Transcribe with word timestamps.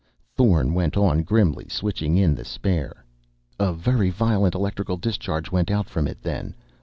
Thorn 0.35 0.73
went 0.73 0.97
on 0.97 1.21
grimly, 1.21 1.67
switching 1.69 2.17
in 2.17 2.33
the 2.33 2.43
spare. 2.43 3.05
"A 3.59 3.71
very 3.71 4.09
violent 4.09 4.55
electrical 4.55 4.97
discharge 4.97 5.51
went 5.51 5.69
out 5.69 5.87
from 5.91 6.07
it 6.07 6.23
then. 6.23 6.55